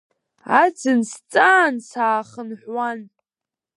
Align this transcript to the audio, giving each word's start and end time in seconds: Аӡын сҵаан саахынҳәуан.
Аӡын 0.61 0.99
сҵаан 1.11 1.75
саахынҳәуан. 1.89 2.99